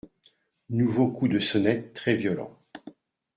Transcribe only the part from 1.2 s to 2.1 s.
de sonnette